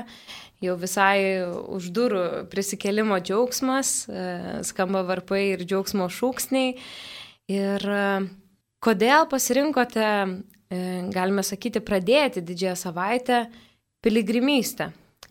[0.64, 4.24] jau visai už durų prisikelimo džiaugsmas, e,
[4.64, 6.78] skamba varpai ir džiaugsmo šūksniai.
[7.52, 7.82] Ir
[8.80, 10.08] kodėl pasirinkote
[11.14, 13.40] galime sakyti, pradėti didžiąją savaitę
[14.04, 14.90] piligrimystę.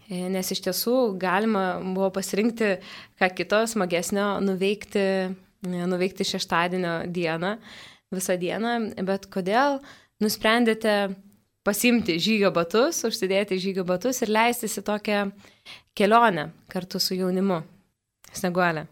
[0.09, 2.75] E, nes iš tiesų galima buvo pasirinkti
[3.19, 7.55] ką kito smagesnio nuveikti, e, nuveikti šeštadienio dieną,
[8.13, 8.73] visą dieną,
[9.07, 9.79] bet kodėl
[10.21, 11.13] nusprendėte
[11.63, 15.21] pasimti žygio batus, užsidėti žygio batus ir leistis į tokią
[15.97, 17.61] kelionę kartu su jaunimu.
[18.33, 18.87] Sneguolė.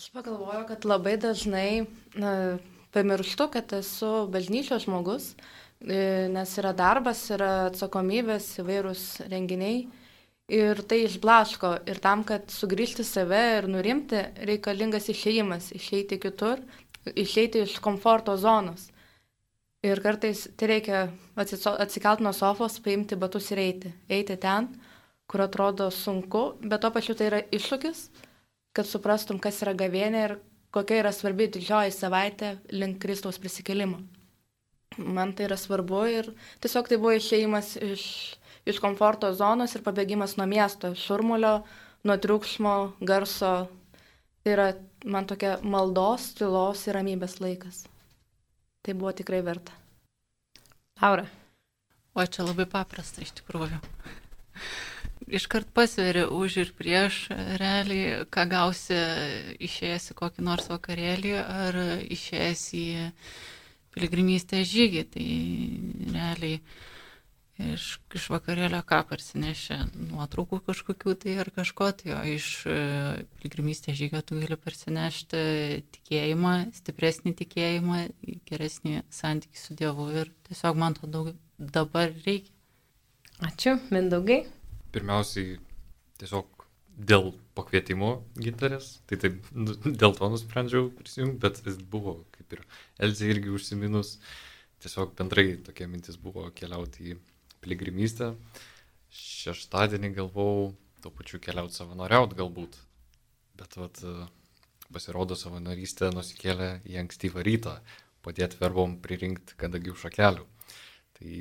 [0.00, 2.58] Aš pagalvoju, kad labai dažnai na,
[2.94, 5.34] pamirštu, kad esu bažnyčios žmogus,
[5.80, 9.88] E, nes yra darbas, yra atsakomybės, įvairūs renginiai.
[10.50, 11.68] ir tai išblaško.
[11.86, 16.58] Ir tam, kad sugrįžti save ir nurimti, reikalingas išėjimas, išeiti kitur,
[17.14, 18.90] išeiti iš komforto zonos.
[19.86, 21.04] Ir kartais tai reikia
[21.38, 23.92] atsikelti nuo sofos, paimti batus ir eiti.
[24.10, 24.68] Eiti ten,
[25.30, 28.10] kur atrodo sunku, bet to pačiu tai yra iššūkis,
[28.74, 30.36] kad suprastum, kas yra gavienė ir
[30.74, 34.02] kokia yra svarbi didžioji savaitė link Kristaus prisikelimo.
[34.98, 38.04] Man tai yra svarbu ir tiesiog tai buvo išėjimas iš
[38.64, 41.60] iš komforto zonos ir pabėgimas nuo miesto, šurmulio,
[42.04, 43.54] nuo triukšmo, garso.
[44.40, 44.68] Tai yra
[45.04, 47.84] man tokia maldos, tylos ir ramybės laikas.
[48.84, 49.76] Tai buvo tikrai verta.
[51.00, 51.26] Laura.
[52.16, 53.78] O čia labai paprasta iš tikrųjų.
[55.30, 57.28] Iškart pasveri už ir prieš
[57.60, 58.98] realiai, ką gausi
[59.62, 61.78] išėjęs į kokį nors vakarėlį ar
[62.10, 62.86] išėjęs į
[63.94, 65.04] piligrimystę žygį.
[65.14, 65.26] Tai
[66.16, 66.58] realiai
[67.60, 69.78] iš, iš vakarėlio ką parsinešė,
[70.10, 72.78] nuotraukų kažkokių tai ar kažko, tai jo iš e,
[73.38, 75.42] piligrimystės žygio tu gali parsinešti
[75.96, 78.00] tikėjimą, stipresnį tikėjimą,
[78.50, 82.56] geresnį santykį su Dievu ir tiesiog man to daug dabar reikia.
[83.40, 84.42] Ačiū, Mindaugai.
[84.94, 85.58] Pirmiausiai,
[86.20, 86.66] tiesiog
[87.00, 92.64] dėl pakvietimo gintarės, tai taip nu, dėl to nusprendžiau prisijungti, bet jis buvo, kaip ir
[93.06, 94.16] Elzė irgi užsiminus,
[94.82, 97.16] tiesiog bendrai tokia mintis buvo keliauti į
[97.60, 98.34] piligrimystę.
[99.10, 100.70] Šeštadienį galvau
[101.02, 102.76] tuo pačiu keliauti savanoriauti galbūt.
[103.58, 103.98] Bet vat,
[104.94, 107.76] pasirodo savanorystė nusikėlė į ankstyvą rytą,
[108.24, 110.46] padėti verbom pririnkti kadagių šakelių.
[111.18, 111.34] Tai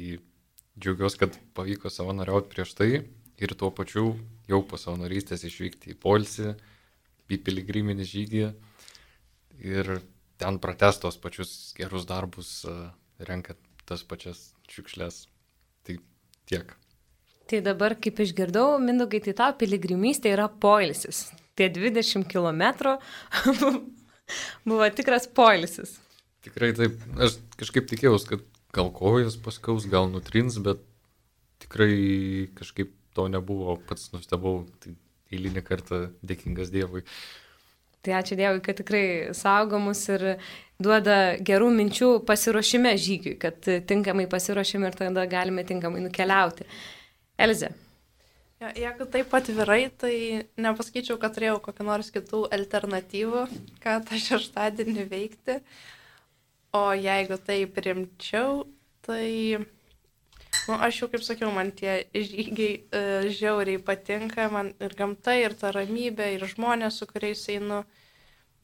[0.80, 2.90] džiaugiuosi, kad pavyko savanoriauti prieš tai
[3.40, 4.14] ir tuo pačiu
[4.50, 6.54] jau po savanorystės išvykti į Polsį,
[7.30, 8.46] į piligriminį žygį
[9.70, 9.92] ir
[10.40, 12.64] ten pratestos pačius gerus darbus,
[13.20, 15.28] renkant tas pačias šiukšlės
[15.84, 15.96] Tai
[16.50, 16.74] tiek.
[17.50, 21.30] Tai dabar, kaip išgirdau, Mindaugai, tai tau piligrimystė yra poilsis.
[21.58, 22.94] Tie 20 km
[24.70, 25.96] buvo tikras poilsis.
[26.46, 27.00] Tikrai taip.
[27.18, 30.84] Aš kažkaip tikėjausi, kad gal kojas paskaus, gal nutrins, bet
[31.64, 33.78] tikrai kažkaip to nebuvo.
[33.90, 34.64] Pats nustebau.
[34.84, 34.96] Tai
[35.34, 37.04] eilinį kartą dėkingas Dievui.
[38.06, 39.04] Tai ačiū Dievui, kad tikrai
[39.36, 40.24] saugomus ir
[40.80, 46.68] duoda gerų minčių pasiruošime žygiui, kad tinkamai pasiruošime ir tada galime tinkamai nukeliauti.
[47.40, 47.74] Elze.
[48.60, 50.16] Ja, jeigu taip atvirai, tai
[50.60, 53.46] nepasakyčiau, kad turėjau kokią nors kitų alternatyvų,
[53.84, 55.60] ką tą šeštadienį veikti.
[56.76, 58.66] O jeigu tai primčiau,
[59.08, 59.64] tai,
[60.70, 65.58] nu, aš jau kaip sakiau, man tie žygiai uh, žiauriai patinka, man ir gamta, ir
[65.58, 67.84] ta ramybė, ir žmonės, su kuriais einu.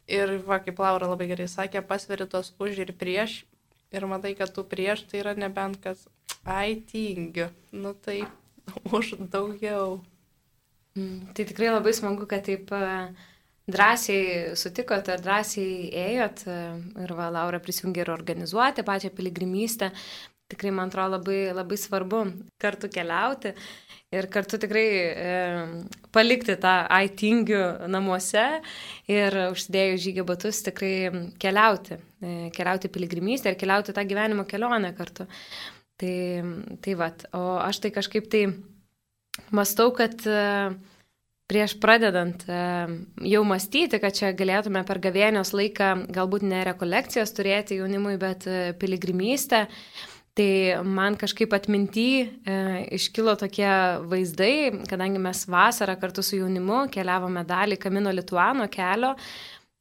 [0.06, 3.40] Ir, va, kaip Laura labai gerai sakė, pasveri tos už ir prieš.
[3.96, 6.06] Ir matai, kad tu prieš tai yra nebent kas,
[6.46, 7.50] ai, tingiu.
[7.74, 8.22] Nu tai
[8.98, 10.04] už daugiau.
[10.96, 12.84] Mm, tai tikrai labai smagu, kad taip e,
[13.68, 16.60] drąsiai sutikote, drąsiai ėjot e,
[17.04, 19.92] ir va, Laura prisijungė ir organizuoti pačią piligrimystę.
[20.52, 22.20] Tikrai man atrodo labai, labai svarbu
[22.62, 23.56] kartu keliauti
[24.14, 25.32] ir kartu tikrai e,
[26.14, 28.44] palikti tą aitingių namuose
[29.10, 35.26] ir užsidėjus žygio batus tikrai keliauti, e, keliauti piligrimystę ir keliauti tą gyvenimo kelionę kartu.
[35.96, 36.16] Tai,
[36.84, 38.46] tai vad, o aš tai kažkaip tai
[39.56, 40.76] mastau, kad e,
[41.50, 42.60] prieš pradedant e,
[43.32, 48.74] jau mąstyti, kad čia galėtume per gavėnios laiką galbūt ne rekolekcijas turėti jaunimui, bet e,
[48.82, 49.66] piligrimystę.
[50.36, 52.56] Tai man kažkaip atminty e,
[52.98, 53.70] iškilo tokie
[54.12, 59.14] vaizdai, kadangi mes vasarą kartu su jaunimu keliavome dalį Kamino Lituano kelio,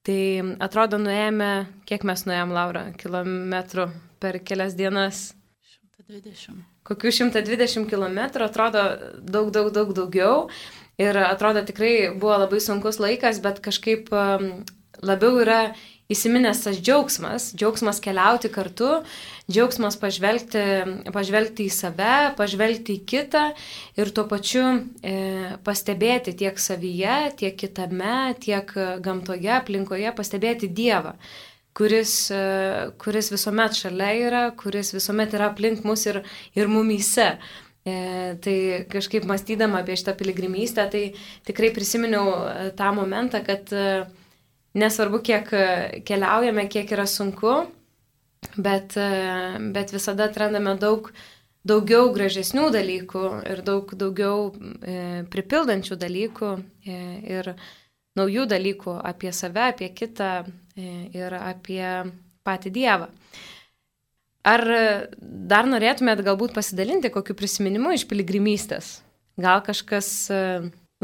[0.07, 0.21] tai
[0.63, 1.49] atrodo nuėjome,
[1.91, 3.89] kiek mes nuėjom, Laura, kilometrų
[4.23, 5.25] per kelias dienas.
[5.99, 6.63] 120.
[6.87, 8.85] Kokių 120 km, atrodo
[9.19, 10.37] daug, daug, daug daugiau.
[11.03, 14.13] Ir atrodo tikrai buvo labai sunkus laikas, bet kažkaip
[15.03, 15.61] labiau yra
[16.13, 19.01] įsiminęs tas džiaugsmas, džiaugsmas keliauti kartu,
[19.51, 20.61] džiaugsmas pažvelgti,
[21.13, 23.43] pažvelgti į save, pažvelgti į kitą
[24.01, 24.63] ir tuo pačiu
[25.05, 25.17] e,
[25.67, 28.71] pastebėti tiek savyje, tiek kitame, tiek
[29.05, 31.17] gamtoje, aplinkoje, pastebėti Dievą.
[31.75, 32.41] Kuris, e,
[33.03, 36.23] kuris visuomet šalia yra, kuris visuomet yra aplink mus ir,
[36.55, 37.35] ir mumyse.
[37.85, 37.95] E,
[38.41, 38.57] tai
[38.89, 41.03] kažkaip mąstydama apie šitą piligrimystę, tai
[41.45, 44.07] tikrai prisiminiau e, tą momentą, kad e,
[44.81, 45.67] nesvarbu, kiek e,
[46.09, 47.59] keliaujame, kiek yra sunku,
[48.57, 49.09] bet, e,
[49.75, 51.11] bet visada atrandame daug
[51.65, 56.99] daugiau gražesnių dalykų ir daug daugiau e, pripildančių dalykų e,
[57.37, 57.55] ir
[58.19, 61.87] naujų dalykų apie save, apie kitą e, ir apie
[62.45, 63.09] patį Dievą.
[64.45, 64.61] Ar
[65.25, 68.99] dar norėtumėt galbūt pasidalinti kokiu prisiminimu iš piligrimystės?
[69.41, 70.41] gal kažkas e,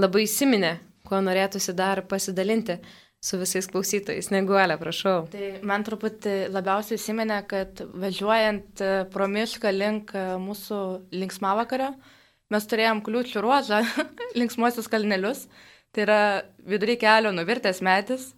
[0.00, 0.76] labai įsiminė,
[1.06, 2.78] kuo norėtųsi dar pasidalinti
[3.20, 4.30] su visais klausytojais.
[4.32, 5.26] Neguolė, prašau.
[5.32, 10.78] Tai man truputį labiausiai įsiminė, kad važiuojant e, pro mišką link e, mūsų
[11.12, 11.90] linksmavakario,
[12.50, 13.82] mes turėjom kliūčių ruožą,
[14.40, 15.44] linksmuosius kalnelius.
[15.90, 16.22] Tai yra
[16.70, 18.30] vidury kelio nuvirtęs metis.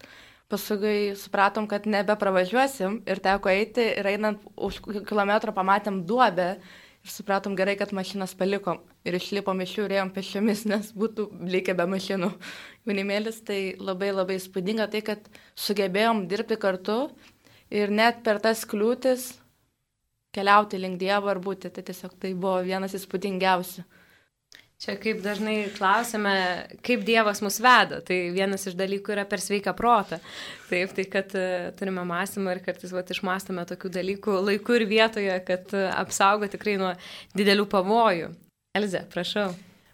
[0.52, 6.56] Paskui supratom, kad nebepravažiuosim ir teko eiti ir einant už kilometro pamatėm duobę
[7.02, 11.28] ir supratom gerai, kad mašinas palikom ir išlipom iš jų ir ėjom pešiomis, nes būtų
[11.52, 12.32] likę be mašinų.
[12.86, 16.98] Jaunimėlis tai labai labai spūdinga tai, kad sugebėjom dirbti kartu
[17.72, 19.32] ir net per tas kliūtis
[20.32, 23.84] keliauti link Dievo ar būti, tai tiesiog tai buvo vienas įspūdingiausių.
[24.82, 26.34] Čia kaip dažnai klausime,
[26.82, 30.18] kaip Dievas mus veda, tai vienas iš dalykų yra per sveiką protą.
[30.66, 35.36] Taip, tai kad uh, turime mąstymą ir kartais vat, išmastome tokių dalykų laiku ir vietoje,
[35.46, 36.96] kad uh, apsaugo tikrai nuo
[37.38, 38.32] didelių pavojų.
[38.74, 39.52] Elze, prašau.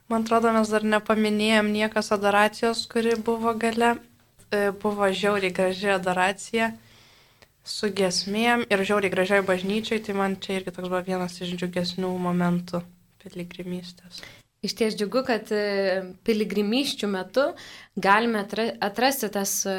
[0.09, 3.99] Man atrodo, mes dar nepaminėjom niekas adoracijos, kuri buvo gale.
[4.49, 6.71] E, buvo žiauriai graži adoracija
[7.69, 12.15] su gesmėm ir žiauriai gražiai bažnyčiai, tai man čia irgi toks buvo vienas iš džiugesnių
[12.25, 12.81] momentų
[13.21, 14.23] piligrimystės.
[14.63, 17.45] Iš ties džiugu, kad e, piligrimyščių metu
[17.95, 18.41] galime
[18.83, 19.75] atrasti tas e,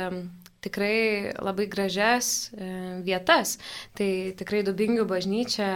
[0.63, 2.69] tikrai labai gražias e,
[3.03, 3.57] vietas.
[3.99, 4.07] Tai
[4.39, 5.67] tikrai Dubingių bažnyčia,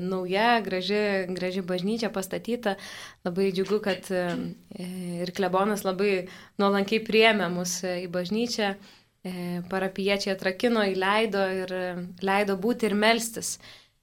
[0.00, 1.02] nauja, graži,
[1.36, 2.78] graži bažnyčia pastatyta.
[3.28, 6.26] Labai džiugu, kad ir klebonas labai
[6.60, 8.74] nuolankiai priemė mus į bažnyčią.
[9.72, 11.70] Parapiečiai atrakino, įleido ir
[12.20, 13.54] leido būti ir melstis,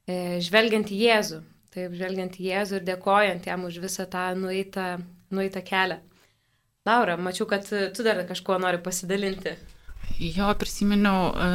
[0.09, 1.41] žvelgiant į Jėzų.
[1.71, 4.97] Taip, žvelgiant į Jėzų ir dėkojant jam už visą tą nueitą,
[5.31, 6.01] nueitą kelią.
[6.87, 9.53] Laura, mačiau, kad tu dar kažkuo nori pasidalinti.
[10.19, 11.49] Jo, prisiminiau, e,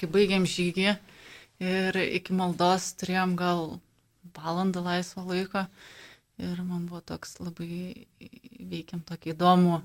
[0.00, 0.88] kai baigėm žygį
[1.60, 3.64] ir iki maldos turėjom gal
[4.36, 5.66] valandą laisvo laiko
[6.40, 8.06] ir man buvo toks labai
[8.72, 9.82] veikiam tokį įdomų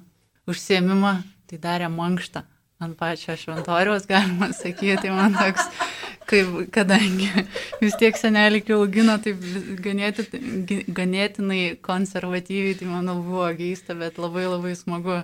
[0.48, 1.16] užsiemimą,
[1.50, 2.46] tai darė mankštą
[2.84, 5.68] ant pačio šventoriaus, galima sakyti, tai man toks
[6.30, 7.30] kaip, kadangi
[7.82, 9.36] vis tiek senelį augino, tai
[9.86, 10.26] ganėti,
[10.98, 15.22] ganėtinai konservatyviai, tai manau buvo keista, bet labai labai smagu,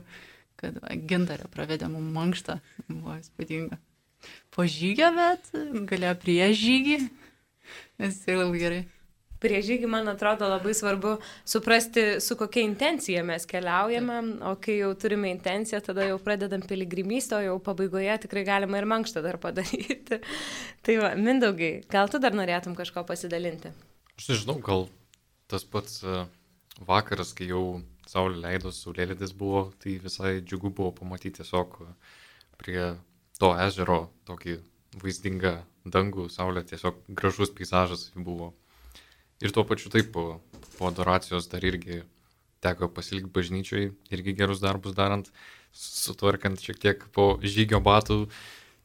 [0.62, 0.78] kad
[1.10, 3.82] gintarė pravedė mums mankštą, buvo įspūdinga.
[4.54, 5.54] Po žygio, bet
[5.90, 6.98] galėjo prieš žygį,
[8.02, 8.82] nes tai labai gerai
[9.42, 11.16] prieš žygį, man atrodo, labai svarbu
[11.48, 17.40] suprasti, su kokia intencija mes keliaujame, o kai jau turime intenciją, tada jau pradedam piligrimystę,
[17.40, 20.22] o jau pabaigoje tikrai galima ir mankštą dar padaryti.
[20.86, 23.74] tai va, Mindaugai, gal tu dar norėtum kažko pasidalinti?
[24.20, 24.88] Aš nežinau, gal
[25.52, 26.24] tas pats e,
[26.88, 31.82] vakaras, kai jau saulė leido, saulėlydis buvo, tai visai džiugu buvo pamatyti tiesiog
[32.62, 32.94] prie
[33.42, 34.60] to ežero tokį
[35.02, 38.52] vaizdingą dangų, saulė tiesiog gražus peizažas buvo.
[39.42, 40.40] Ir tuo pačiu taip, po,
[40.78, 42.04] po adoracijos dar irgi
[42.62, 45.32] teko pasilikti bažnyčiai, irgi gerus darbus darant,
[45.74, 48.26] sutvarkant šiek tiek po žygio batų,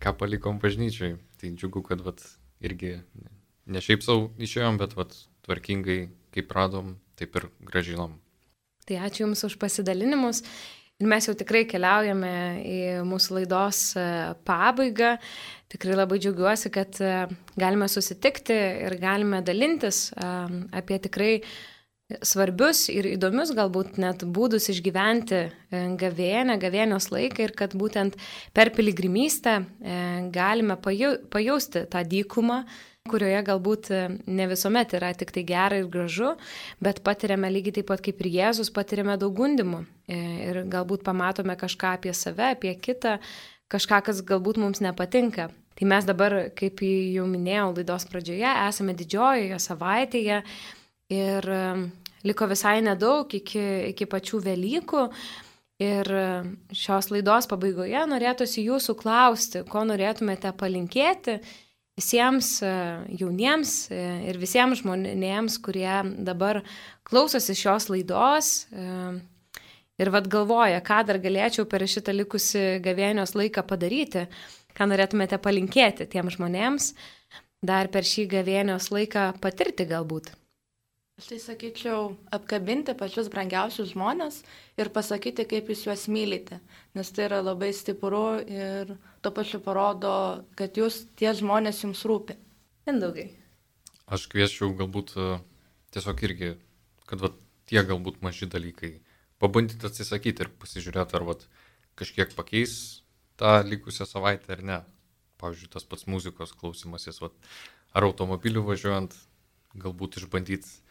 [0.01, 1.17] ką palikom bažnyčiai.
[1.37, 2.23] Tai džiugu, kad vat,
[2.65, 2.97] irgi
[3.69, 5.13] ne šiaip savo išėjom, bet vat,
[5.45, 8.17] tvarkingai, kaip radom, taip ir gražinom.
[8.87, 10.45] Tai ačiū Jums už pasidalinimus.
[10.97, 12.33] Ir mes jau tikrai keliaujame
[12.65, 14.05] į mūsų laidos e,
[14.49, 15.19] pabaigą.
[15.69, 17.11] Tikrai labai džiaugiuosi, kad e,
[17.61, 18.57] galime susitikti
[18.87, 20.31] ir galime dalintis e,
[20.81, 21.35] apie tikrai
[22.25, 25.43] svarbius ir įdomius galbūt net būdus išgyventi
[26.01, 28.17] gavėnę, gavėnios laiką ir kad būtent
[28.57, 29.57] per piligrimystę
[30.33, 32.61] galime pajausti tą dykumą,
[33.11, 36.35] kurioje galbūt e, ne visuomet yra tik tai gera ir gražu,
[36.83, 41.57] bet patiriame lygiai taip pat kaip ir Jėzus, patiriame daug gundimų e, ir galbūt pamatome
[41.59, 43.17] kažką apie save, apie kitą,
[43.73, 45.51] kažką, kas galbūt mums nepatinka.
[45.77, 50.41] Tai mes dabar, kaip jau minėjau laidos pradžioje, esame didžiojoje savaitėje
[51.13, 51.65] ir e,
[52.27, 55.11] liko visai nedaug iki, iki pačių Velykų.
[55.77, 56.09] Ir
[56.73, 61.35] šios laidos pabaigoje norėtųsi jūsų klausti, ko norėtumėte palinkėti
[61.97, 62.71] visiems e,
[63.21, 65.97] jauniems e, ir visiems žmonėms, kurie
[66.29, 66.61] dabar
[67.09, 68.89] klausosi šios laidos e,
[69.97, 74.27] ir vad galvoja, ką dar galėčiau per šitą likusi gavėnios laiką padaryti,
[74.77, 76.91] ką norėtumėte palinkėti tiems žmonėms,
[77.65, 80.35] dar per šį gavėnios laiką patirti galbūt.
[81.17, 84.43] Aš tai sakyčiau, apkabinti pačius brangiausius žmonės
[84.77, 86.59] ir pasakyti, kaip jūs juos mylite,
[86.93, 88.93] nes tai yra labai stipru ir
[89.25, 90.13] to pačiu parodo,
[90.61, 92.37] kad jūs tie žmonės jums rūpi.
[92.85, 93.31] Mindaugai.
[94.13, 95.41] Aš kvieščiau galbūt e,
[95.97, 96.53] tiesiog irgi,
[97.09, 97.33] kad va,
[97.65, 98.99] tie galbūt maži dalykai,
[99.41, 101.41] pabandyti atsisakyti ir pasižiūrėti, ar va,
[101.97, 102.79] kažkiek pakeis
[103.41, 104.83] tą likusią savaitę ar ne.
[105.41, 107.33] Pavyzdžiui, tas pats muzikos klausimasis, va,
[107.97, 109.17] ar automobiliu važiuojant,
[109.81, 110.85] galbūt išbandyti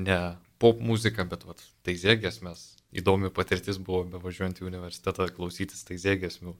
[0.00, 0.20] ne
[0.60, 5.96] pop muzika, bet vat, tai zėgės mes, įdomi patirtis buvo bevažiuojant į universitetą klausytis tai
[6.00, 6.54] zėgėsmių.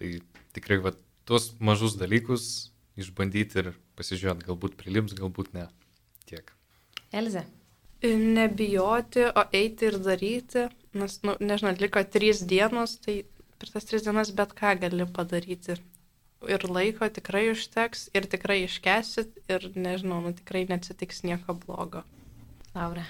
[0.00, 0.12] Tai
[0.56, 5.66] tikrai vat, tuos mažus dalykus išbandyti ir pasižiūrėti, galbūt prilims, galbūt ne.
[6.28, 6.52] Tiek.
[7.12, 7.44] Elze.
[8.02, 10.66] Nebijoti, o eiti ir daryti,
[10.98, 13.20] nes, nu, nežinau, liko trys dienos, tai
[13.60, 15.78] per tas tris dienas bet ką gali padaryti.
[16.50, 22.02] Ir laiko tikrai užteks, ir tikrai iškesit, ir nežinau, nu, tikrai neatsitiks nieko blogo.
[22.72, 23.04] Laura.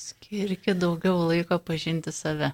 [0.00, 2.52] Skirkit daugiau laiko pažinti save.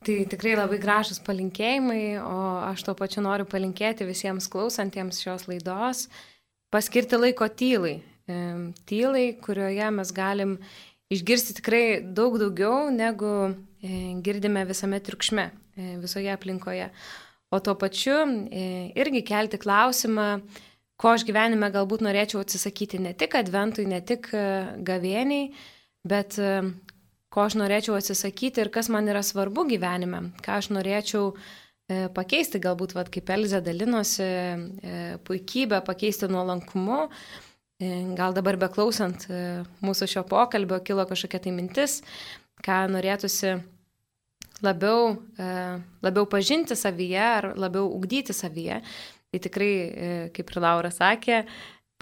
[0.00, 2.36] Tai tikrai labai gražus palinkėjimai, o
[2.70, 6.06] aš tuo pačiu noriu palinkėti visiems klausantiems šios laidos,
[6.72, 7.98] paskirti laiko tylai.
[8.88, 10.54] Tylai, kurioje mes galim
[11.12, 11.84] išgirsti tikrai
[12.16, 13.32] daug daugiau, negu
[13.82, 16.88] e, girdime visame triukšme, e, visoje aplinkoje.
[17.52, 18.64] O tuo pačiu e,
[18.96, 20.28] irgi kelti klausimą,
[21.00, 24.28] ko aš gyvenime galbūt norėčiau atsisakyti ne tik adventui, ne tik
[24.84, 25.50] gavėniai,
[26.04, 26.36] bet
[27.30, 32.60] ko aš norėčiau atsisakyti ir kas man yra svarbu gyvenime, ką aš norėčiau e, pakeisti,
[32.62, 37.04] galbūt, vat, kaip Elzė dalinosi, e, puikybę pakeisti nuolankumu.
[37.80, 39.28] E, gal dabar beklausant
[39.84, 42.00] mūsų šio pokalbio kilo kažkokia tai mintis,
[42.66, 43.54] ką norėtųsi
[44.60, 45.14] labiau,
[46.04, 48.82] labiau pažinti savyje ar labiau ugdyti savyje.
[49.30, 49.74] Tai tikrai,
[50.34, 51.44] kaip ir Laura sakė,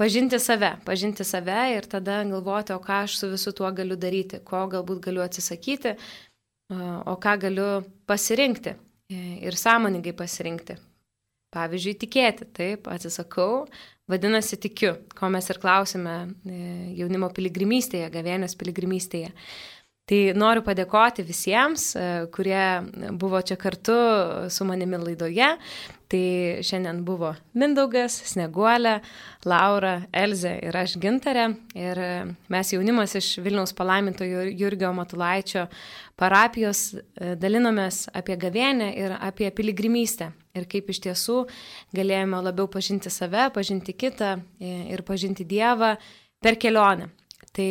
[0.01, 4.41] pažinti save, pažinti save ir tada galvoti, o ką aš su visu tuo galiu daryti,
[4.49, 5.93] ko galbūt galiu atsisakyti,
[6.72, 7.68] o ką galiu
[8.09, 8.74] pasirinkti
[9.45, 10.79] ir sąmoningai pasirinkti.
[11.49, 13.62] Pavyzdžiui, tikėti, taip, atsisakau,
[14.12, 16.59] vadinasi, tikiu, ko mes ir klausime e,
[16.99, 19.31] jaunimo piligrimystėje, gavėnės piligrimystėje.
[20.09, 22.65] Tai noriu padėkoti visiems, e, kurie
[23.21, 23.97] buvo čia kartu
[24.49, 25.51] su manimi laidoje.
[26.09, 26.21] Tai
[26.65, 28.95] šiandien buvo Mindaugas, Sneguolė,
[29.45, 31.51] Laura, Elze ir aš Gintarė.
[31.77, 32.09] Ir e,
[32.49, 35.67] mes jaunimas iš Vilniaus palaimintojo Jurgio Matulaičio
[36.17, 40.33] parapijos e, dalinomės apie gavienę ir apie piligrimystę.
[40.57, 41.43] Ir kaip iš tiesų
[41.93, 45.99] galėjome labiau pažinti save, pažinti kitą ir pažinti Dievą
[46.41, 47.13] per kelionę.
[47.57, 47.68] Tai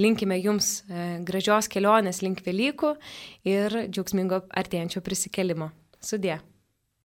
[0.00, 2.94] linkime jums e, gražios kelionės link Velykų
[3.48, 5.72] ir džiaugsmingo artėjančio prisikelimo.
[6.00, 6.40] Sudė.